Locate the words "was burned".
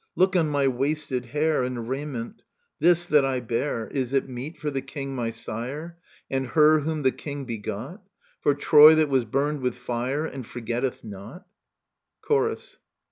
9.09-9.61